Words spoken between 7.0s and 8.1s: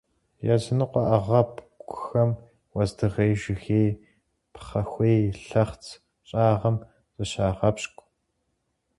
зыщагъэпщкӏу.